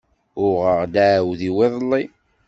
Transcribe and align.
Uɣeɣ-d 0.43 0.95
aɛudiw 1.07 1.57
iḍelli. 1.65 2.03